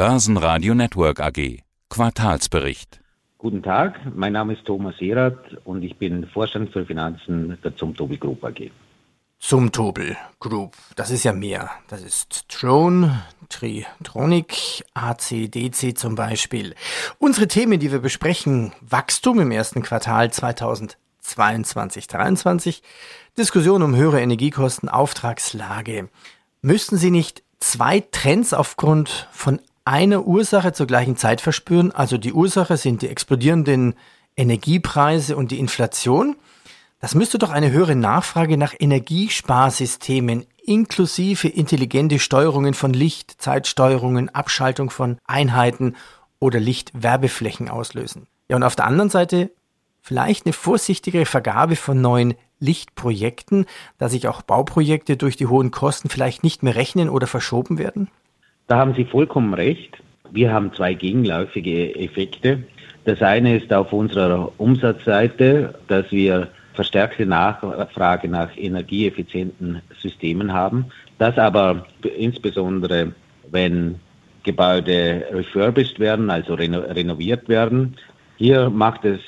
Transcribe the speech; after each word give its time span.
Börsenradio 0.00 0.74
Network 0.74 1.20
AG. 1.20 1.58
Quartalsbericht. 1.90 3.02
Guten 3.36 3.62
Tag, 3.62 4.00
mein 4.16 4.32
Name 4.32 4.54
ist 4.54 4.64
Thomas 4.64 4.94
Erath 4.98 5.58
und 5.64 5.82
ich 5.82 5.94
bin 5.98 6.26
Vorstand 6.26 6.72
für 6.72 6.86
Finanzen 6.86 7.58
der 7.62 7.76
Zumtobel 7.76 8.16
Group 8.16 8.42
AG. 8.42 8.70
Zumtobel 9.40 10.16
Group, 10.38 10.74
das 10.96 11.10
ist 11.10 11.24
ja 11.24 11.34
mehr. 11.34 11.68
Das 11.88 12.02
ist 12.02 12.46
Drone, 12.48 13.24
Tritronic, 13.50 14.86
ACDC 14.94 15.98
zum 15.98 16.14
Beispiel. 16.14 16.74
Unsere 17.18 17.46
Themen, 17.46 17.78
die 17.78 17.92
wir 17.92 17.98
besprechen, 17.98 18.72
Wachstum 18.80 19.38
im 19.38 19.50
ersten 19.50 19.82
Quartal 19.82 20.32
2022 20.32 22.08
2023 22.08 22.82
Diskussion 23.36 23.82
um 23.82 23.94
höhere 23.94 24.22
Energiekosten, 24.22 24.88
Auftragslage. 24.88 26.08
Müssten 26.62 26.96
Sie 26.96 27.10
nicht 27.10 27.42
zwei 27.58 28.00
Trends 28.00 28.54
aufgrund 28.54 29.28
von 29.30 29.60
einer 29.90 30.24
Ursache 30.24 30.72
zur 30.72 30.86
gleichen 30.86 31.16
Zeit 31.16 31.40
verspüren? 31.40 31.90
Also 31.90 32.16
die 32.16 32.32
Ursache 32.32 32.76
sind 32.76 33.02
die 33.02 33.08
explodierenden 33.08 33.94
Energiepreise 34.36 35.36
und 35.36 35.50
die 35.50 35.58
Inflation. 35.58 36.36
Das 37.00 37.16
müsste 37.16 37.38
doch 37.38 37.50
eine 37.50 37.72
höhere 37.72 37.96
Nachfrage 37.96 38.56
nach 38.56 38.72
Energiesparsystemen 38.78 40.46
inklusive 40.64 41.48
intelligente 41.48 42.20
Steuerungen 42.20 42.74
von 42.74 42.92
Licht, 42.92 43.42
Zeitsteuerungen, 43.42 44.28
Abschaltung 44.28 44.90
von 44.90 45.18
Einheiten 45.24 45.96
oder 46.38 46.60
Lichtwerbeflächen 46.60 47.68
auslösen. 47.68 48.28
Ja, 48.48 48.56
und 48.56 48.62
auf 48.62 48.76
der 48.76 48.86
anderen 48.86 49.10
Seite 49.10 49.50
vielleicht 50.02 50.46
eine 50.46 50.52
vorsichtigere 50.52 51.26
Vergabe 51.26 51.74
von 51.74 52.00
neuen 52.00 52.34
Lichtprojekten, 52.60 53.66
da 53.98 54.08
sich 54.08 54.28
auch 54.28 54.42
Bauprojekte 54.42 55.16
durch 55.16 55.36
die 55.36 55.46
hohen 55.46 55.72
Kosten 55.72 56.10
vielleicht 56.10 56.44
nicht 56.44 56.62
mehr 56.62 56.76
rechnen 56.76 57.08
oder 57.08 57.26
verschoben 57.26 57.78
werden? 57.78 58.08
Da 58.70 58.78
haben 58.78 58.94
Sie 58.94 59.04
vollkommen 59.04 59.52
recht. 59.52 60.00
Wir 60.30 60.52
haben 60.52 60.72
zwei 60.72 60.94
gegenläufige 60.94 61.92
Effekte. 61.96 62.62
Das 63.04 63.20
eine 63.20 63.56
ist 63.56 63.72
auf 63.72 63.92
unserer 63.92 64.52
Umsatzseite, 64.58 65.74
dass 65.88 66.12
wir 66.12 66.46
verstärkte 66.74 67.26
Nachfrage 67.26 68.28
nach 68.28 68.56
energieeffizienten 68.56 69.82
Systemen 70.00 70.52
haben. 70.52 70.84
Das 71.18 71.36
aber 71.36 71.84
insbesondere, 72.16 73.12
wenn 73.50 73.96
Gebäude 74.44 75.24
refurbished 75.32 75.98
werden, 75.98 76.30
also 76.30 76.54
reno 76.54 76.78
renoviert 76.78 77.48
werden. 77.48 77.96
Hier 78.36 78.70
macht 78.70 79.04
es 79.04 79.18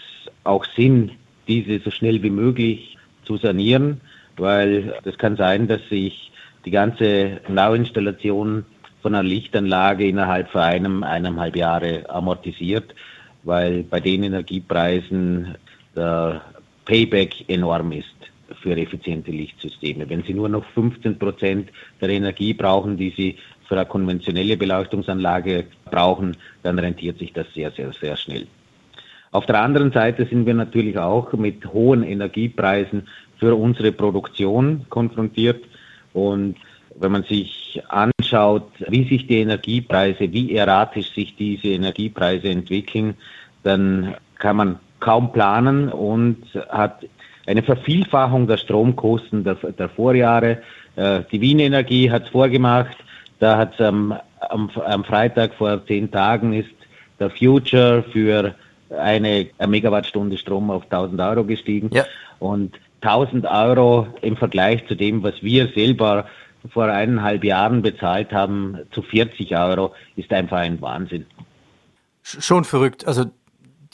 auch 0.44 0.64
Sinn, 0.76 1.10
diese 1.48 1.80
so 1.80 1.90
schnell 1.90 2.22
wie 2.22 2.30
möglich 2.30 2.96
zu 3.24 3.38
sanieren, 3.38 4.02
weil 4.36 4.94
es 5.02 5.18
kann 5.18 5.34
sein, 5.34 5.66
dass 5.66 5.80
sich 5.88 6.30
die 6.64 6.70
ganze 6.70 7.40
Neuinstallation 7.48 8.66
von 9.02 9.14
einer 9.14 9.28
Lichtanlage 9.28 10.06
innerhalb 10.06 10.48
von 10.50 10.62
einem, 10.62 11.02
eineinhalb 11.02 11.56
Jahre 11.56 12.08
amortisiert, 12.08 12.94
weil 13.42 13.82
bei 13.82 14.00
den 14.00 14.22
Energiepreisen 14.22 15.56
der 15.94 16.42
Payback 16.84 17.48
enorm 17.48 17.92
ist 17.92 18.06
für 18.62 18.76
effiziente 18.76 19.30
Lichtsysteme. 19.30 20.08
Wenn 20.08 20.22
Sie 20.22 20.34
nur 20.34 20.48
noch 20.48 20.64
15 20.74 21.18
Prozent 21.18 21.70
der 22.00 22.10
Energie 22.10 22.54
brauchen, 22.54 22.96
die 22.96 23.10
Sie 23.16 23.36
für 23.66 23.76
eine 23.76 23.86
konventionelle 23.86 24.56
Beleuchtungsanlage 24.56 25.64
brauchen, 25.90 26.36
dann 26.62 26.78
rentiert 26.78 27.18
sich 27.18 27.32
das 27.32 27.46
sehr, 27.54 27.70
sehr, 27.72 27.92
sehr 27.92 28.16
schnell. 28.16 28.46
Auf 29.32 29.46
der 29.46 29.60
anderen 29.60 29.92
Seite 29.92 30.26
sind 30.26 30.44
wir 30.44 30.54
natürlich 30.54 30.98
auch 30.98 31.32
mit 31.32 31.64
hohen 31.72 32.02
Energiepreisen 32.02 33.08
für 33.38 33.54
unsere 33.54 33.90
Produktion 33.90 34.84
konfrontiert. 34.90 35.64
Und 36.12 36.56
wenn 36.96 37.12
man 37.12 37.24
sich 37.24 37.82
anschaut, 38.32 38.70
wie 38.88 39.08
sich 39.08 39.26
die 39.26 39.40
Energiepreise, 39.40 40.32
wie 40.32 40.56
erratisch 40.56 41.12
sich 41.14 41.36
diese 41.36 41.68
Energiepreise 41.68 42.48
entwickeln, 42.48 43.14
dann 43.62 44.14
kann 44.38 44.56
man 44.56 44.78
kaum 45.00 45.32
planen 45.32 45.88
und 45.88 46.38
hat 46.68 47.04
eine 47.46 47.62
Vervielfachung 47.62 48.46
der 48.46 48.56
Stromkosten 48.56 49.44
der, 49.44 49.54
der 49.54 49.88
Vorjahre. 49.88 50.58
Äh, 50.96 51.22
die 51.30 51.40
Wien 51.40 51.58
Energie 51.58 52.10
hat 52.10 52.24
es 52.24 52.28
vorgemacht. 52.30 52.96
Da 53.40 53.58
hat 53.58 53.74
es 53.74 53.80
am, 53.80 54.14
am, 54.48 54.70
am 54.70 55.04
Freitag 55.04 55.54
vor 55.54 55.84
zehn 55.86 56.10
Tagen 56.10 56.52
ist 56.52 56.70
der 57.18 57.30
Future 57.30 58.04
für 58.12 58.54
eine 58.96 59.48
Megawattstunde 59.66 60.36
Strom 60.36 60.70
auf 60.70 60.84
1000 60.84 61.20
Euro 61.20 61.44
gestiegen. 61.44 61.90
Ja. 61.92 62.04
Und 62.38 62.78
1000 63.00 63.46
Euro 63.46 64.06
im 64.20 64.36
Vergleich 64.36 64.86
zu 64.86 64.94
dem, 64.94 65.22
was 65.22 65.42
wir 65.42 65.68
selber 65.74 66.26
vor 66.70 66.84
eineinhalb 66.84 67.44
Jahren 67.44 67.82
bezahlt 67.82 68.32
haben, 68.32 68.78
zu 68.92 69.02
40 69.02 69.56
Euro, 69.56 69.94
ist 70.16 70.32
einfach 70.32 70.58
ein 70.58 70.80
Wahnsinn. 70.80 71.26
Schon 72.22 72.64
verrückt. 72.64 73.06
Also 73.06 73.24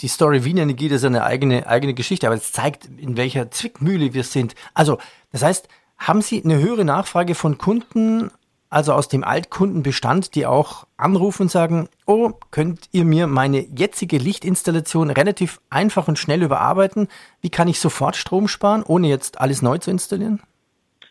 die 0.01 0.09
Story 0.09 0.45
Wien 0.45 0.59
Energie, 0.59 0.89
das 0.89 0.99
ist 0.99 1.07
eine 1.07 1.25
eigene, 1.25 1.67
eigene 1.67 1.95
Geschichte, 1.95 2.27
aber 2.27 2.37
es 2.37 2.53
zeigt, 2.53 2.87
in 2.99 3.17
welcher 3.17 3.51
Zwickmühle 3.51 4.15
wir 4.15 4.23
sind. 4.23 4.55
Also, 4.75 4.99
das 5.33 5.43
heißt, 5.43 5.69
haben 5.97 6.23
Sie 6.23 6.43
eine 6.45 6.59
höhere 6.59 6.85
Nachfrage 6.85 7.35
von 7.35 7.59
Kunden 7.59 8.31
also 8.71 8.93
aus 8.93 9.09
dem 9.09 9.25
Altkundenbestand, 9.25 10.35
die 10.35 10.47
auch 10.47 10.87
anrufen 10.97 11.43
und 11.43 11.51
sagen, 11.51 11.89
oh, 12.07 12.33
könnt 12.51 12.89
ihr 12.93 13.05
mir 13.05 13.27
meine 13.27 13.61
jetzige 13.61 14.19
Lichtinstallation 14.19 15.11
relativ 15.11 15.61
einfach 15.71 16.09
und 16.09 16.19
schnell 16.19 16.43
überarbeiten? 16.43 17.09
Wie 17.41 17.51
kann 17.51 17.69
ich 17.69 17.81
sofort 17.81 18.17
Strom 18.17 18.47
sparen, 18.49 18.83
ohne 18.83 19.09
jetzt 19.09 19.41
alles 19.41 19.63
neu 19.63 19.79
zu 19.79 19.91
installieren? 19.91 20.41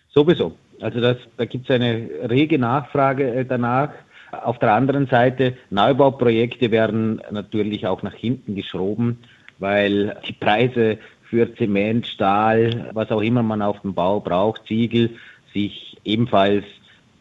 Sowieso. 0.10 0.54
Also 0.82 1.02
das, 1.02 1.18
da 1.38 1.46
gibt 1.46 1.70
es 1.70 1.76
eine 1.76 2.10
rege 2.30 2.60
Nachfrage 2.60 3.34
äh, 3.34 3.46
danach. 3.46 3.90
Auf 4.32 4.60
der 4.60 4.74
anderen 4.74 5.08
Seite, 5.08 5.56
Neubauprojekte 5.70 6.70
werden 6.72 7.22
natürlich 7.32 7.88
auch 7.88 8.04
nach 8.04 8.14
hinten 8.14 8.56
geschoben, 8.56 9.20
weil 9.60 10.18
die 10.28 10.34
Preise 10.34 10.98
für 11.30 11.54
Zement, 11.56 12.06
Stahl, 12.06 12.90
was 12.94 13.10
auch 13.12 13.22
immer 13.22 13.44
man 13.44 13.62
auf 13.62 13.82
dem 13.82 13.94
Bau 13.94 14.20
braucht, 14.20 14.68
Ziegel, 14.68 15.12
sich 15.54 15.98
ebenfalls 16.04 16.66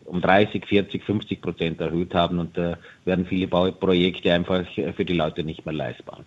um 0.05 0.21
30, 0.21 0.67
40, 0.67 1.03
50 1.05 1.41
Prozent 1.41 1.81
erhöht 1.81 2.15
haben 2.15 2.39
und 2.39 2.57
da 2.57 2.77
werden 3.05 3.27
viele 3.27 3.49
Bauprojekte 3.49 4.33
einfach 4.33 4.65
für 4.97 5.05
die 5.05 5.15
Leute 5.15 5.43
nicht 5.43 5.65
mehr 5.65 5.75
leistbar. 5.75 6.21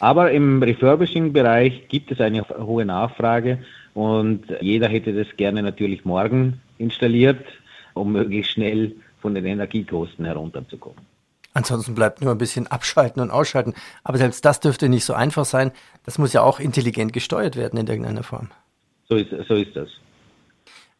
Aber 0.00 0.30
im 0.30 0.62
Refurbishing-Bereich 0.62 1.88
gibt 1.88 2.12
es 2.12 2.20
eine 2.20 2.48
hohe 2.48 2.84
Nachfrage 2.84 3.58
und 3.94 4.44
jeder 4.60 4.88
hätte 4.88 5.12
das 5.12 5.26
gerne 5.36 5.62
natürlich 5.62 6.04
morgen 6.04 6.60
installiert, 6.78 7.44
um 7.94 8.12
möglichst 8.12 8.52
schnell 8.52 8.94
von 9.20 9.34
den 9.34 9.44
Energiekosten 9.44 10.24
herunterzukommen. 10.24 11.00
Ansonsten 11.54 11.96
bleibt 11.96 12.22
nur 12.22 12.30
ein 12.30 12.38
bisschen 12.38 12.68
abschalten 12.68 13.20
und 13.20 13.30
ausschalten. 13.32 13.74
Aber 14.04 14.18
selbst 14.18 14.44
das 14.44 14.60
dürfte 14.60 14.88
nicht 14.88 15.04
so 15.04 15.14
einfach 15.14 15.44
sein. 15.44 15.72
Das 16.04 16.18
muss 16.18 16.32
ja 16.32 16.42
auch 16.42 16.60
intelligent 16.60 17.12
gesteuert 17.12 17.56
werden 17.56 17.80
in 17.80 17.88
irgendeiner 17.88 18.22
Form. 18.22 18.50
So 19.08 19.16
ist, 19.16 19.30
so 19.48 19.54
ist 19.54 19.74
das. 19.74 19.88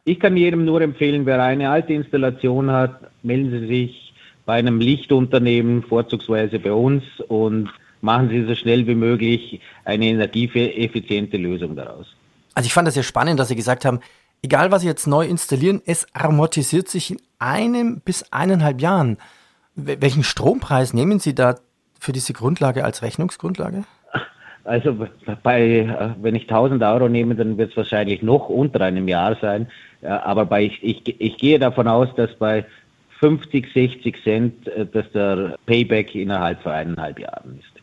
Ich 0.04 0.18
kann 0.18 0.36
jedem 0.36 0.64
nur 0.64 0.80
empfehlen, 0.80 1.26
wer 1.26 1.40
eine 1.40 1.70
alte 1.70 1.92
Installation 1.92 2.72
hat, 2.72 2.98
melden 3.22 3.50
Sie 3.50 3.66
sich 3.68 4.14
bei 4.46 4.54
einem 4.54 4.80
Lichtunternehmen, 4.80 5.82
vorzugsweise 5.82 6.58
bei 6.58 6.72
uns, 6.72 7.04
und 7.28 7.68
machen 8.00 8.28
Sie 8.28 8.44
so 8.44 8.54
schnell 8.54 8.86
wie 8.86 8.94
möglich 8.94 9.60
eine 9.84 10.06
energieeffiziente 10.06 11.36
Lösung 11.36 11.76
daraus. 11.76 12.06
Also 12.54 12.66
ich 12.66 12.72
fand 12.72 12.88
das 12.88 12.96
ja 12.96 13.02
spannend, 13.02 13.38
dass 13.38 13.48
Sie 13.48 13.56
gesagt 13.56 13.84
haben, 13.84 14.00
egal 14.42 14.70
was 14.70 14.82
Sie 14.82 14.88
jetzt 14.88 15.06
neu 15.06 15.26
installieren, 15.26 15.82
es 15.86 16.06
amortisiert 16.12 16.88
sich 16.88 17.10
in 17.10 17.20
einem 17.38 18.00
bis 18.00 18.32
eineinhalb 18.32 18.80
Jahren. 18.80 19.18
Welchen 19.74 20.24
Strompreis 20.24 20.92
nehmen 20.92 21.18
Sie 21.20 21.34
da 21.34 21.56
für 22.00 22.12
diese 22.12 22.32
Grundlage 22.32 22.84
als 22.84 23.02
Rechnungsgrundlage? 23.02 23.84
Also 24.64 25.06
bei, 25.42 26.14
wenn 26.20 26.34
ich 26.34 26.42
1000 26.42 26.82
Euro 26.82 27.08
nehme, 27.08 27.34
dann 27.34 27.56
wird 27.56 27.70
es 27.70 27.76
wahrscheinlich 27.76 28.22
noch 28.22 28.48
unter 28.48 28.82
einem 28.82 29.08
Jahr 29.08 29.36
sein. 29.40 29.68
Aber 30.02 30.44
bei, 30.44 30.64
ich, 30.64 30.82
ich, 30.82 31.20
ich 31.20 31.38
gehe 31.38 31.58
davon 31.58 31.88
aus, 31.88 32.08
dass 32.16 32.34
bei 32.34 32.66
50, 33.20 33.72
60 33.72 34.22
Cent, 34.22 34.68
äh, 34.68 34.86
dass 34.86 35.10
der 35.12 35.56
Payback 35.66 36.14
innerhalb 36.14 36.62
von 36.62 36.72
eineinhalb 36.72 37.18
Jahren 37.18 37.58
ist. 37.58 37.77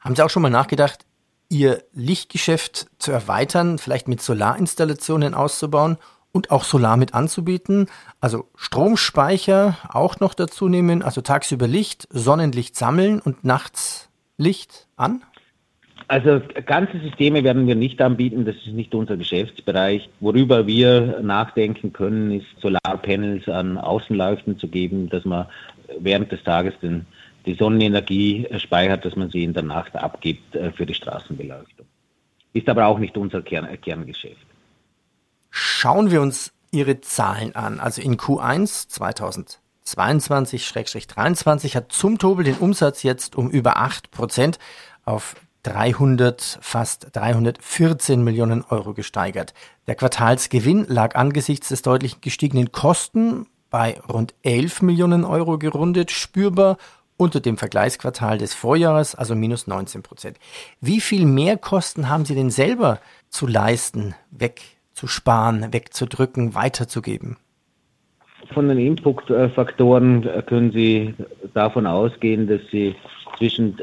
Haben 0.00 0.16
Sie 0.16 0.24
auch 0.24 0.30
schon 0.30 0.42
mal 0.42 0.50
nachgedacht, 0.50 1.04
Ihr 1.50 1.82
Lichtgeschäft 1.92 2.86
zu 2.98 3.10
erweitern, 3.10 3.78
vielleicht 3.78 4.08
mit 4.08 4.22
Solarinstallationen 4.22 5.34
auszubauen 5.34 5.98
und 6.32 6.50
auch 6.50 6.64
Solar 6.64 6.96
mit 6.96 7.12
anzubieten? 7.12 7.86
Also 8.20 8.48
Stromspeicher 8.54 9.76
auch 9.88 10.20
noch 10.20 10.34
dazu 10.34 10.68
nehmen, 10.68 11.02
also 11.02 11.20
tagsüber 11.20 11.66
Licht, 11.66 12.06
Sonnenlicht 12.10 12.76
sammeln 12.76 13.20
und 13.20 13.44
nachts 13.44 14.08
Licht 14.38 14.86
an? 14.96 15.22
Also 16.08 16.40
ganze 16.66 16.98
Systeme 17.00 17.44
werden 17.44 17.66
wir 17.66 17.76
nicht 17.76 18.00
anbieten, 18.00 18.44
das 18.44 18.56
ist 18.56 18.72
nicht 18.72 18.94
unser 18.94 19.16
Geschäftsbereich. 19.16 20.08
Worüber 20.18 20.66
wir 20.66 21.20
nachdenken 21.22 21.92
können, 21.92 22.32
ist 22.32 22.46
Solarpanels 22.60 23.48
an 23.48 23.78
Außenleuchten 23.78 24.58
zu 24.58 24.66
geben, 24.66 25.08
dass 25.08 25.24
man 25.24 25.46
während 26.00 26.32
des 26.32 26.42
Tages 26.42 26.74
den, 26.80 27.06
die 27.46 27.54
Sonnenenergie 27.54 28.46
speichert, 28.58 29.04
dass 29.04 29.16
man 29.16 29.30
sie 29.30 29.44
in 29.44 29.52
der 29.52 29.62
Nacht 29.62 29.96
abgibt 29.96 30.54
äh, 30.54 30.72
für 30.72 30.86
die 30.86 30.94
Straßenbeleuchtung. 30.94 31.86
Ist 32.52 32.68
aber 32.68 32.86
auch 32.86 32.98
nicht 32.98 33.16
unser 33.16 33.42
Kern, 33.42 33.66
äh, 33.66 33.76
Kerngeschäft. 33.76 34.46
Schauen 35.50 36.10
wir 36.10 36.20
uns 36.20 36.52
Ihre 36.72 37.00
Zahlen 37.00 37.54
an. 37.56 37.80
Also 37.80 38.00
in 38.00 38.16
Q1 38.16 38.88
2022 38.88 39.60
2022-23 39.96 41.74
hat 41.74 41.92
Zumtobel 41.92 42.44
den 42.44 42.56
Umsatz 42.56 43.02
jetzt 43.02 43.36
um 43.36 43.50
über 43.50 43.76
8 43.78 44.10
Prozent 44.10 44.58
auf 45.04 45.34
300, 45.62 46.58
fast 46.60 47.08
314 47.12 48.22
Millionen 48.22 48.62
Euro 48.62 48.94
gesteigert. 48.94 49.52
Der 49.86 49.94
Quartalsgewinn 49.94 50.86
lag 50.88 51.16
angesichts 51.16 51.68
des 51.68 51.82
deutlich 51.82 52.20
gestiegenen 52.20 52.72
Kosten 52.72 53.46
bei 53.68 54.00
rund 54.08 54.34
11 54.42 54.82
Millionen 54.82 55.24
Euro 55.24 55.58
gerundet, 55.58 56.10
spürbar 56.10 56.76
unter 57.20 57.40
dem 57.40 57.58
Vergleichsquartal 57.58 58.38
des 58.38 58.54
Vorjahres, 58.54 59.14
also 59.14 59.34
minus 59.34 59.66
19 59.66 60.02
Prozent. 60.02 60.38
Wie 60.80 61.00
viel 61.00 61.26
mehr 61.26 61.58
Kosten 61.58 62.08
haben 62.08 62.24
Sie 62.24 62.34
denn 62.34 62.50
selber 62.50 62.98
zu 63.28 63.46
leisten, 63.46 64.14
wegzusparen, 64.30 65.72
wegzudrücken, 65.72 66.54
weiterzugeben? 66.54 67.36
Von 68.54 68.68
den 68.68 68.78
Input-Faktoren 68.78 70.22
können 70.46 70.72
Sie 70.72 71.14
davon 71.52 71.86
ausgehen, 71.86 72.48
dass 72.48 72.62
Sie 72.72 72.96
zwischen 73.36 73.78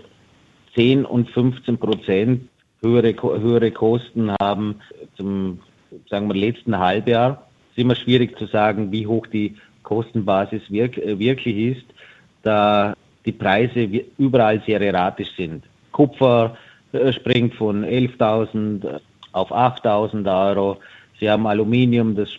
10 0.76 1.06
und 1.06 1.30
15 1.30 1.78
Prozent 1.78 2.50
höhere, 2.82 3.14
höhere 3.22 3.72
Kosten 3.72 4.32
haben 4.42 4.82
zum 5.16 5.60
sagen 6.10 6.28
wir, 6.28 6.36
letzten 6.36 6.78
Halbjahr. 6.78 7.48
Es 7.72 7.78
ist 7.78 7.84
immer 7.84 7.96
schwierig 7.96 8.38
zu 8.38 8.48
sagen, 8.48 8.92
wie 8.92 9.08
hoch 9.08 9.28
die 9.28 9.56
Kostenbasis 9.84 10.64
wirk 10.70 10.98
wirklich 10.98 11.78
ist, 11.78 11.86
da 12.44 12.96
die 13.28 13.32
Preise 13.34 13.88
überall 14.18 14.62
sehr 14.66 14.82
erratisch 14.82 15.36
sind. 15.38 15.66
Kupfer 15.92 16.58
äh, 16.94 17.14
springt 17.14 17.54
von 17.54 17.86
11.000 17.86 19.00
auf 19.34 19.52
8.000 19.52 20.50
Euro. 20.50 20.78
Sie 21.20 21.30
haben 21.30 21.46
Aluminium, 21.46 22.16
das, 22.16 22.30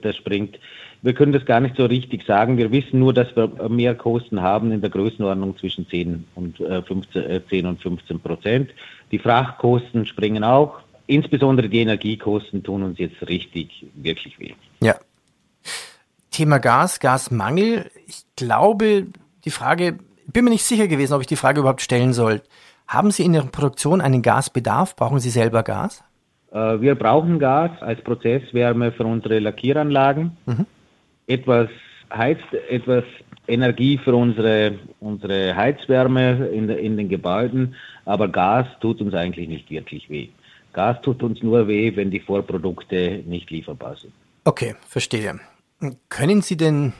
das 0.00 0.16
springt 0.16 0.58
wir 1.06 1.14
können 1.14 1.32
das 1.32 1.44
gar 1.44 1.60
nicht 1.60 1.76
so 1.76 1.84
richtig 1.84 2.24
sagen. 2.26 2.58
Wir 2.58 2.72
wissen 2.72 2.98
nur, 2.98 3.14
dass 3.14 3.28
wir 3.36 3.48
mehr 3.68 3.94
Kosten 3.94 4.42
haben 4.42 4.72
in 4.72 4.80
der 4.80 4.90
Größenordnung 4.90 5.56
zwischen 5.56 5.88
10 5.88 6.24
und 6.34 6.56
15, 6.56 7.42
10 7.48 7.64
äh, 7.64 7.68
und 7.68 7.80
15 7.80 8.18
Prozent. 8.18 8.70
Die 9.12 9.20
Frachtkosten 9.20 10.04
springen 10.06 10.42
auch. 10.42 10.80
Insbesondere 11.06 11.68
die 11.68 11.78
Energiekosten 11.78 12.64
tun 12.64 12.82
uns 12.82 12.98
jetzt 12.98 13.22
richtig, 13.28 13.86
wirklich 13.94 14.38
weh. 14.40 14.54
Ja. 14.82 14.96
Thema 16.32 16.58
Gas, 16.58 16.98
Gasmangel. 16.98 17.88
Ich 18.08 18.24
glaube, 18.34 19.06
die 19.44 19.50
Frage, 19.50 19.98
bin 20.26 20.44
mir 20.44 20.50
nicht 20.50 20.64
sicher 20.64 20.88
gewesen, 20.88 21.14
ob 21.14 21.20
ich 21.20 21.26
die 21.26 21.36
Frage 21.36 21.60
überhaupt 21.60 21.82
stellen 21.82 22.12
soll. 22.12 22.42
Haben 22.88 23.10
Sie 23.10 23.24
in 23.24 23.34
Ihrer 23.34 23.46
Produktion 23.46 24.00
einen 24.00 24.22
Gasbedarf? 24.22 24.96
Brauchen 24.96 25.18
Sie 25.18 25.30
selber 25.30 25.62
Gas? 25.62 26.04
Äh, 26.52 26.80
wir 26.80 26.94
brauchen 26.94 27.38
Gas 27.38 27.70
als 27.80 28.02
Prozesswärme 28.02 28.92
für 28.92 29.04
unsere 29.04 29.38
Lackieranlagen. 29.38 30.36
Mhm 30.46 30.66
etwas 31.26 31.68
heizt, 32.12 32.52
etwas 32.68 33.04
Energie 33.48 33.98
für 33.98 34.14
unsere, 34.14 34.78
unsere 35.00 35.54
Heizwärme 35.54 36.48
in, 36.48 36.68
in 36.68 36.96
den 36.96 37.08
Gebäuden, 37.08 37.74
aber 38.04 38.28
Gas 38.28 38.66
tut 38.80 39.00
uns 39.00 39.14
eigentlich 39.14 39.48
nicht 39.48 39.70
wirklich 39.70 40.08
weh. 40.10 40.28
Gas 40.72 41.00
tut 41.02 41.22
uns 41.22 41.42
nur 41.42 41.68
weh, 41.68 41.94
wenn 41.96 42.10
die 42.10 42.20
Vorprodukte 42.20 43.22
nicht 43.26 43.50
lieferbar 43.50 43.96
sind. 43.96 44.12
Okay, 44.44 44.74
verstehe. 44.86 45.40
Können 46.08 46.42
Sie 46.42 46.56
denn, 46.56 46.92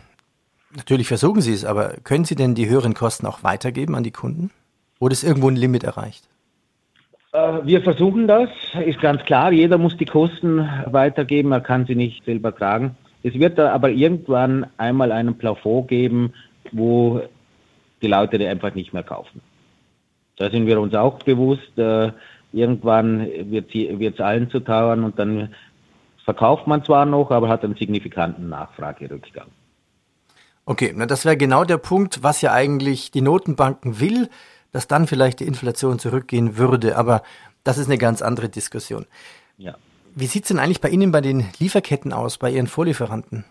natürlich 0.75 1.09
versuchen 1.09 1.41
Sie 1.41 1.53
es, 1.53 1.65
aber 1.65 1.95
können 2.05 2.25
Sie 2.25 2.35
denn 2.35 2.55
die 2.55 2.69
höheren 2.69 2.95
Kosten 2.95 3.27
auch 3.27 3.43
weitergeben 3.43 3.95
an 3.95 4.05
die 4.05 4.11
Kunden? 4.11 4.51
Oder 4.99 5.13
ist 5.13 5.25
irgendwo 5.25 5.49
ein 5.49 5.57
Limit 5.57 5.85
erreicht? 5.85 6.29
Äh, 7.33 7.61
wir 7.65 7.83
versuchen 7.83 8.27
das, 8.27 8.49
ist 8.85 9.01
ganz 9.01 9.23
klar. 9.25 9.53
Jeder 9.53 9.79
muss 9.79 9.97
die 9.97 10.07
Kosten 10.07 10.69
weitergeben, 10.87 11.53
er 11.53 11.61
kann 11.61 11.87
sie 11.87 11.95
nicht 11.95 12.25
selber 12.25 12.55
tragen. 12.55 12.97
Es 13.23 13.35
wird 13.35 13.59
aber 13.59 13.91
irgendwann 13.91 14.67
einmal 14.77 15.13
einen 15.13 15.37
Plafond 15.37 15.89
geben, 15.89 16.33
wo 16.73 17.23
die 18.03 18.07
Leute 18.07 18.39
die 18.39 18.47
einfach 18.47 18.75
nicht 18.75 18.93
mehr 18.93 19.03
kaufen. 19.03 19.41
Da 20.37 20.51
sind 20.51 20.67
wir 20.67 20.81
uns 20.81 20.95
auch 20.95 21.19
bewusst. 21.21 21.77
Äh, 21.77 22.13
irgendwann 22.53 23.27
wird 23.51 23.75
es 23.75 24.21
allen 24.21 24.51
zu 24.51 24.61
teuern 24.61 25.05
und 25.05 25.19
dann 25.19 25.55
verkauft 26.25 26.67
man 26.67 26.85
zwar 26.85 27.05
noch, 27.05 27.31
aber 27.31 27.49
hat 27.49 27.65
einen 27.65 27.77
signifikanten 27.77 28.49
Nachfragerückgang. 28.49 29.49
Okay, 30.69 30.93
na 30.95 31.07
das 31.07 31.25
wäre 31.25 31.37
genau 31.37 31.65
der 31.65 31.79
Punkt, 31.79 32.25
was 32.25 32.43
ja 32.43 32.53
eigentlich 32.53 33.13
die 33.13 33.21
Notenbanken 33.21 34.01
will, 34.01 34.29
dass 34.73 34.89
dann 34.89 35.07
vielleicht 35.07 35.39
die 35.39 35.47
Inflation 35.47 36.01
zurückgehen 36.01 36.59
würde. 36.59 36.97
Aber 36.97 37.23
das 37.63 37.79
ist 37.79 37.87
eine 37.87 37.99
ganz 37.99 38.21
andere 38.21 38.49
Diskussion. 38.49 39.07
Ja. 39.59 39.77
Wie 40.17 40.27
sieht 40.27 40.43
es 40.43 40.49
denn 40.49 40.59
eigentlich 40.59 40.81
bei 40.81 40.89
Ihnen 40.89 41.13
bei 41.13 41.21
den 41.21 41.45
Lieferketten 41.61 42.13
aus, 42.13 42.37
bei 42.39 42.51
Ihren 42.51 42.67
Vorlieferanten? 42.67 43.45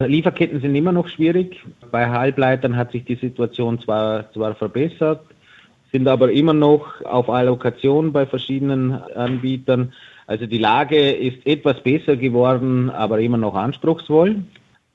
Lieferketten 0.00 0.60
sind 0.60 0.74
immer 0.74 0.90
noch 0.90 1.08
schwierig. 1.08 1.62
Bei 1.92 2.10
Halbleitern 2.10 2.76
hat 2.76 2.90
sich 2.90 3.04
die 3.04 3.14
Situation 3.14 3.80
zwar, 3.80 4.32
zwar 4.32 4.56
verbessert, 4.56 5.24
sind 5.92 6.08
aber 6.08 6.32
immer 6.32 6.52
noch 6.52 7.00
auf 7.04 7.30
Allokation 7.30 8.12
bei 8.12 8.26
verschiedenen 8.26 8.92
Anbietern. 8.92 9.92
Also 10.26 10.46
die 10.46 10.58
Lage 10.58 11.12
ist 11.12 11.46
etwas 11.46 11.80
besser 11.82 12.16
geworden, 12.16 12.90
aber 12.90 13.20
immer 13.20 13.36
noch 13.36 13.54
anspruchsvoll. 13.54 14.42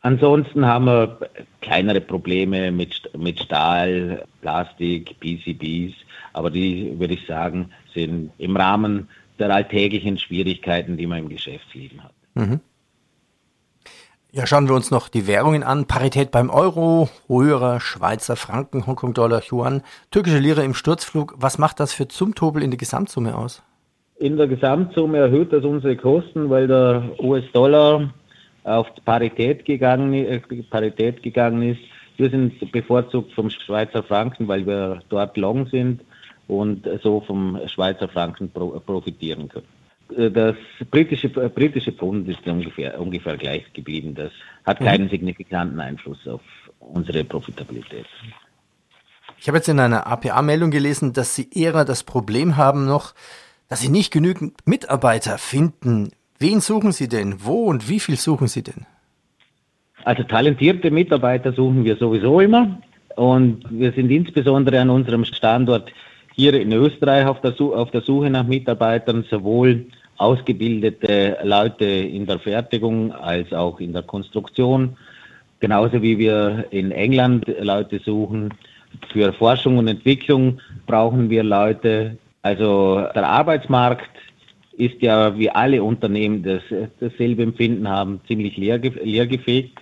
Ansonsten 0.01 0.65
haben 0.65 0.85
wir 0.85 1.19
kleinere 1.61 1.99
Probleme 2.01 2.71
mit, 2.71 3.09
mit 3.17 3.39
Stahl, 3.39 4.25
Plastik, 4.41 5.19
PCBs, 5.19 5.93
aber 6.33 6.49
die, 6.49 6.97
würde 6.97 7.15
ich 7.15 7.25
sagen, 7.27 7.71
sind 7.93 8.31
im 8.37 8.55
Rahmen 8.55 9.09
der 9.39 9.53
alltäglichen 9.53 10.17
Schwierigkeiten, 10.17 10.97
die 10.97 11.07
man 11.07 11.19
im 11.19 11.29
Geschäftsleben 11.29 12.03
hat. 12.03 12.13
Mhm. 12.35 12.59
Ja, 14.31 14.45
schauen 14.45 14.67
wir 14.67 14.75
uns 14.75 14.91
noch 14.91 15.09
die 15.09 15.25
Währungen 15.25 15.63
an. 15.63 15.85
Parität 15.85 16.29
beim 16.29 16.51
Euro, 16.51 17.09
höherer 17.27 17.79
Schweizer 17.79 18.35
Franken, 18.35 18.85
Hongkong-Dollar, 18.85 19.41
Yuan, 19.49 19.81
türkische 20.11 20.37
Lira 20.37 20.61
im 20.61 20.75
Sturzflug. 20.75 21.33
Was 21.37 21.57
macht 21.57 21.79
das 21.79 21.93
für 21.93 22.07
Zumtobel 22.07 22.61
in 22.61 22.69
der 22.69 22.77
Gesamtsumme 22.77 23.35
aus? 23.35 23.63
In 24.17 24.37
der 24.37 24.47
Gesamtsumme 24.47 25.17
erhöht 25.17 25.51
das 25.51 25.63
unsere 25.63 25.97
Kosten, 25.97 26.49
weil 26.51 26.67
der 26.67 27.03
US-Dollar 27.19 28.13
auf 28.63 28.87
Parität 29.05 29.65
gegangen, 29.65 30.13
äh, 30.13 30.39
Parität 30.69 31.23
gegangen 31.23 31.61
ist. 31.63 31.81
Wir 32.17 32.29
sind 32.29 32.71
bevorzugt 32.71 33.33
vom 33.33 33.49
Schweizer 33.49 34.03
Franken, 34.03 34.47
weil 34.47 34.65
wir 34.65 35.01
dort 35.09 35.37
long 35.37 35.67
sind 35.67 36.01
und 36.47 36.87
so 37.01 37.21
vom 37.21 37.59
Schweizer 37.67 38.09
Franken 38.09 38.51
profitieren 38.51 39.47
können. 39.47 39.65
Äh, 40.15 40.31
das 40.31 40.55
britische, 40.89 41.27
äh, 41.27 41.49
britische 41.49 41.91
Pfund 41.91 42.27
ist 42.27 42.45
ungefähr, 42.45 42.99
ungefähr 42.99 43.37
gleich 43.37 43.71
geblieben. 43.73 44.15
Das 44.15 44.31
hat 44.65 44.81
mhm. 44.81 44.85
keinen 44.85 45.09
signifikanten 45.09 45.79
Einfluss 45.79 46.27
auf 46.27 46.41
unsere 46.79 47.23
Profitabilität. 47.23 48.05
Ich 49.39 49.47
habe 49.47 49.57
jetzt 49.57 49.69
in 49.69 49.79
einer 49.79 50.07
APA-Meldung 50.07 50.71
gelesen, 50.71 51.13
dass 51.13 51.35
Sie 51.35 51.49
eher 51.53 51.85
das 51.85 52.03
Problem 52.03 52.57
haben 52.57 52.85
noch, 52.85 53.13
dass 53.69 53.81
Sie 53.81 53.89
nicht 53.89 54.11
genügend 54.11 54.55
Mitarbeiter 54.65 55.37
finden. 55.37 56.11
Wen 56.39 56.61
suchen 56.61 56.93
Sie 56.93 57.09
denn? 57.09 57.35
Wo 57.43 57.65
und 57.65 57.89
wie 57.89 57.99
viel 57.99 58.15
suchen 58.15 58.47
Sie 58.47 58.63
denn? 58.63 58.85
Also 60.05 60.23
talentierte 60.23 60.89
Mitarbeiter 60.89 61.51
suchen 61.51 61.83
wir 61.83 61.97
sowieso 61.97 62.39
immer. 62.39 62.79
Und 63.17 63.65
wir 63.69 63.91
sind 63.91 64.09
insbesondere 64.09 64.79
an 64.79 64.89
unserem 64.89 65.25
Standort 65.25 65.91
hier 66.35 66.53
in 66.53 66.71
Österreich 66.71 67.25
auf 67.25 67.41
der, 67.41 67.53
auf 67.59 67.91
der 67.91 68.01
Suche 68.01 68.29
nach 68.29 68.47
Mitarbeitern 68.47 69.25
sowohl 69.29 69.85
ausgebildete 70.15 71.37
Leute 71.43 71.85
in 71.85 72.25
der 72.25 72.39
Fertigung 72.39 73.11
als 73.11 73.51
auch 73.51 73.81
in 73.81 73.91
der 73.91 74.03
Konstruktion, 74.03 74.95
genauso 75.59 76.01
wie 76.01 76.17
wir 76.17 76.65
in 76.71 76.91
England 76.91 77.45
Leute 77.59 77.99
suchen. 77.99 78.53
Für 79.11 79.33
Forschung 79.33 79.77
und 79.77 79.89
Entwicklung 79.89 80.61
brauchen 80.87 81.29
wir 81.29 81.43
Leute. 81.43 82.17
Also 82.41 83.05
der 83.13 83.27
Arbeitsmarkt 83.27 84.09
ist 84.79 85.01
ja, 85.01 85.37
wie 85.37 85.49
alle 85.51 85.83
Unternehmen 85.83 86.41
das 86.41 86.63
dasselbe 86.99 87.43
Empfinden 87.43 87.87
haben, 87.87 88.21
ziemlich 88.27 88.57
leer, 88.57 88.79
leergefegt. 88.79 89.77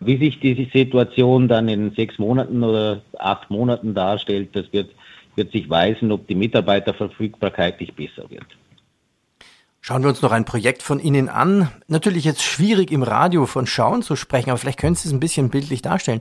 Wie 0.00 0.16
sich 0.16 0.40
die 0.40 0.70
Situation 0.72 1.46
dann 1.46 1.68
in 1.68 1.92
sechs 1.92 2.18
Monaten 2.18 2.64
oder 2.64 3.02
acht 3.18 3.50
Monaten 3.50 3.94
darstellt, 3.94 4.48
das 4.54 4.72
wird 4.72 4.90
wird 5.36 5.52
sich 5.52 5.70
weisen, 5.70 6.12
ob 6.12 6.26
die 6.26 6.34
Mitarbeiterverfügbarkeit 6.34 7.80
nicht 7.80 7.96
besser 7.96 8.28
wird. 8.28 8.46
Schauen 9.80 10.02
wir 10.02 10.10
uns 10.10 10.20
noch 10.20 10.32
ein 10.32 10.44
Projekt 10.44 10.82
von 10.82 11.00
Ihnen 11.00 11.30
an. 11.30 11.70
Natürlich 11.88 12.24
jetzt 12.24 12.42
schwierig 12.42 12.92
im 12.92 13.02
Radio 13.02 13.46
von 13.46 13.66
Schauen 13.66 14.02
zu 14.02 14.14
sprechen, 14.14 14.50
aber 14.50 14.58
vielleicht 14.58 14.78
können 14.78 14.94
Sie 14.94 15.08
es 15.08 15.14
ein 15.14 15.20
bisschen 15.20 15.48
bildlich 15.48 15.80
darstellen. 15.80 16.20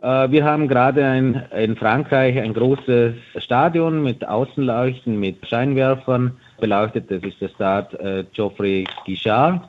Äh, 0.00 0.30
wir 0.30 0.44
haben 0.44 0.68
gerade 0.68 1.04
ein, 1.04 1.34
in 1.56 1.76
Frankreich 1.76 2.38
ein 2.38 2.54
großes 2.54 3.14
Stadion 3.38 4.02
mit 4.02 4.26
Außenleuchten, 4.26 5.18
mit 5.18 5.46
Scheinwerfern 5.46 6.36
beleuchtet. 6.60 7.10
Das 7.10 7.22
ist 7.22 7.40
der 7.40 7.48
Start 7.48 7.94
äh, 7.94 8.24
Geoffrey 8.32 8.86
Guichard. 9.04 9.68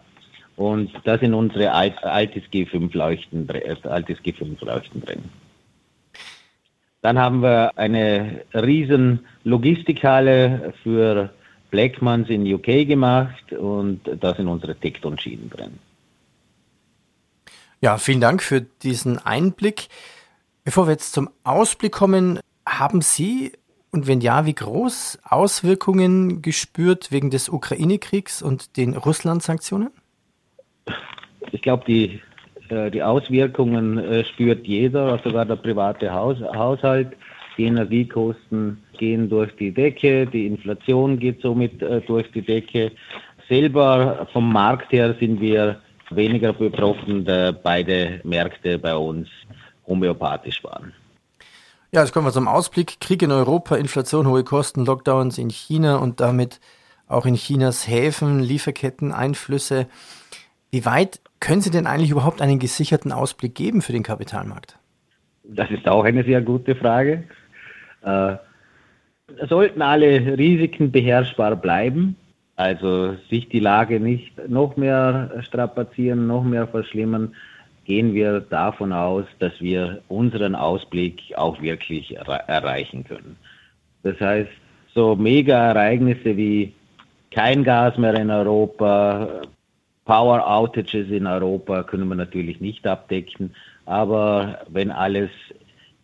Und 0.56 0.92
da 1.06 1.18
sind 1.18 1.34
unsere 1.34 1.72
Alt, 1.72 2.04
altes 2.04 2.44
G5-Leuchten 2.52 3.48
äh, 3.50 3.76
altes 3.84 4.20
G5-Leuchten 4.20 5.02
drin. 5.02 5.24
Dann 7.02 7.18
haben 7.18 7.42
wir 7.42 7.78
eine 7.78 8.42
riesen 8.54 9.26
Logistikhalle 9.46 10.74
für 10.84 11.30
Blackmans 11.72 12.30
in 12.30 12.52
UK 12.54 12.86
gemacht 12.86 13.54
und 13.54 14.02
da 14.20 14.36
sind 14.36 14.50
unsere 14.50 14.76
Tekton-Schienen 14.76 15.50
drin. 15.50 15.80
Ja, 17.80 17.98
vielen 17.98 18.20
Dank 18.20 18.44
für 18.44 18.60
diesen 18.60 19.18
Einblick. 19.18 19.88
Bevor 20.70 20.86
wir 20.86 20.92
jetzt 20.92 21.14
zum 21.14 21.32
Ausblick 21.44 21.94
kommen, 21.94 22.42
haben 22.64 23.02
Sie 23.02 23.54
und 23.92 24.06
wenn 24.06 24.22
ja, 24.22 24.46
wie 24.46 24.54
groß 24.54 25.18
Auswirkungen 25.24 26.44
gespürt 26.44 27.12
wegen 27.12 27.32
des 27.32 27.50
Ukraine-Kriegs 27.50 28.44
und 28.44 28.78
den 28.78 28.96
Russland-Sanktionen? 28.96 29.90
Ich 31.52 31.64
glaube, 31.64 31.86
die, 31.88 32.22
äh, 32.70 32.92
die 32.92 33.02
Auswirkungen 33.02 33.98
äh, 33.98 34.24
spürt 34.26 34.68
jeder, 34.68 35.20
sogar 35.24 35.44
der 35.44 35.56
private 35.56 36.14
Haus, 36.14 36.38
Haushalt. 36.40 37.14
Die 37.58 37.64
Energiekosten 37.64 38.78
gehen 39.00 39.28
durch 39.28 39.52
die 39.56 39.72
Decke, 39.72 40.28
die 40.28 40.46
Inflation 40.46 41.18
geht 41.18 41.42
somit 41.42 41.82
äh, 41.82 42.00
durch 42.02 42.30
die 42.30 42.44
Decke. 42.44 42.92
Selber 43.48 44.28
vom 44.34 44.54
Markt 44.54 44.92
her 44.92 45.16
sind 45.20 45.42
wir 45.42 45.82
weniger 46.12 46.54
betroffen, 46.54 47.24
beide 47.64 48.22
Märkte 48.24 48.78
bei 48.78 48.96
uns 48.96 49.28
homöopathisch 49.90 50.64
waren. 50.64 50.94
Ja, 51.92 52.02
jetzt 52.02 52.14
kommen 52.14 52.28
wir 52.28 52.32
zum 52.32 52.48
Ausblick. 52.48 53.00
Krieg 53.02 53.24
in 53.24 53.32
Europa, 53.32 53.76
Inflation, 53.76 54.28
hohe 54.28 54.44
Kosten, 54.44 54.86
Lockdowns 54.86 55.38
in 55.38 55.50
China 55.50 55.98
und 55.98 56.20
damit 56.20 56.60
auch 57.08 57.26
in 57.26 57.34
Chinas 57.34 57.88
Häfen, 57.88 58.40
Lieferketten, 58.40 59.12
Einflüsse. 59.12 59.88
Wie 60.72 60.86
weit 60.86 61.20
können 61.40 61.62
Sie 61.62 61.72
denn 61.72 61.88
eigentlich 61.88 62.12
überhaupt 62.12 62.42
einen 62.42 62.60
gesicherten 62.60 63.12
Ausblick 63.12 63.56
geben 63.56 63.82
für 63.82 63.92
den 63.92 64.04
Kapitalmarkt? 64.04 64.78
Das 65.44 65.72
ist 65.72 65.88
auch 65.88 66.04
eine 66.04 66.24
sehr 66.24 66.42
gute 66.42 66.76
Frage. 66.76 67.24
Äh, 68.04 68.36
sollten 69.48 69.82
alle 69.82 70.38
Risiken 70.38 70.92
beherrschbar 70.92 71.56
bleiben, 71.56 72.16
also 72.56 73.16
sich 73.30 73.50
die 73.50 73.60
Lage 73.60 74.00
nicht 74.00 74.48
noch 74.48 74.78
mehr 74.78 75.42
strapazieren, 75.42 76.28
noch 76.28 76.44
mehr 76.44 76.68
verschlimmern, 76.68 77.36
gehen 77.90 78.14
wir 78.14 78.42
davon 78.42 78.94
aus, 78.94 79.26
dass 79.40 79.52
wir 79.60 80.04
unseren 80.10 80.54
Ausblick 80.54 81.24
auch 81.36 81.60
wirklich 81.60 82.16
erreichen 82.16 83.04
können. 83.04 83.36
Das 84.04 84.22
heißt, 84.22 84.52
so 84.94 85.16
Mega-Ereignisse 85.16 86.38
wie 86.38 86.72
kein 87.32 87.64
Gas 87.64 87.98
mehr 87.98 88.14
in 88.14 88.30
Europa, 88.30 89.42
Power 90.06 90.48
Outages 90.48 91.10
in 91.10 91.26
Europa 91.26 91.82
können 91.82 92.08
wir 92.08 92.16
natürlich 92.16 92.62
nicht 92.62 92.86
abdecken, 92.86 93.56
aber 93.88 94.60
wenn 94.68 94.92
alles 94.92 95.32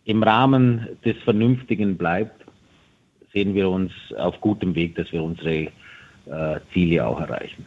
im 0.06 0.24
Rahmen 0.24 0.88
des 1.04 1.16
Vernünftigen 1.18 1.96
bleibt, 1.96 2.44
sehen 3.32 3.54
wir 3.54 3.70
uns 3.70 3.92
auf 4.18 4.40
gutem 4.40 4.74
Weg, 4.74 4.96
dass 4.96 5.12
wir 5.12 5.22
unsere 5.22 5.68
äh, 6.26 6.60
Ziele 6.72 7.06
auch 7.06 7.20
erreichen. 7.20 7.64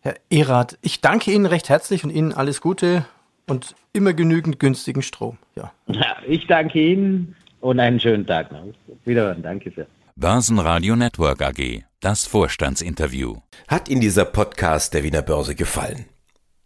Herr 0.00 0.14
Erath, 0.30 0.78
ich 0.80 1.00
danke 1.00 1.32
Ihnen 1.32 1.46
recht 1.46 1.68
herzlich 1.68 2.04
und 2.04 2.10
Ihnen 2.10 2.32
alles 2.32 2.60
Gute 2.60 3.04
und 3.46 3.74
immer 3.92 4.12
genügend 4.12 4.60
günstigen 4.60 5.02
Strom. 5.02 5.38
Ja. 5.56 5.72
ja 5.88 6.16
ich 6.26 6.46
danke 6.46 6.80
Ihnen 6.80 7.34
und 7.60 7.80
einen 7.80 7.98
schönen 7.98 8.26
Tag 8.26 8.52
noch. 8.52 8.62
Wiederhören, 9.04 9.42
danke 9.42 9.72
sehr. 9.74 9.86
Börsenradio 10.14 10.96
Network 10.96 11.42
AG, 11.42 11.84
das 12.00 12.26
Vorstandsinterview. 12.26 13.36
Hat 13.66 13.88
Ihnen 13.88 14.00
dieser 14.00 14.24
Podcast 14.24 14.94
der 14.94 15.02
Wiener 15.02 15.22
Börse 15.22 15.54
gefallen? 15.54 16.06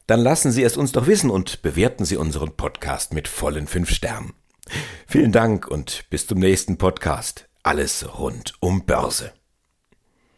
Dann 0.07 0.21
lassen 0.21 0.53
Sie 0.53 0.63
es 0.63 0.77
uns 0.77 0.93
doch 0.93 1.07
wissen 1.07 1.31
und 1.31 1.63
bewerten 1.63 2.05
Sie 2.05 2.17
unseren 2.17 2.57
Podcast 2.57 3.15
mit 3.15 3.29
vollen 3.29 3.67
fünf 3.67 3.91
Sternen. 3.91 4.35
Vielen 5.07 5.33
Dank 5.33 5.69
und 5.69 6.05
bis 6.11 6.27
zum 6.27 6.39
nächsten 6.39 6.77
Podcast. 6.77 7.49
Alles 7.63 8.19
rund 8.19 8.55
um 8.61 8.85
Börse. 8.85 9.33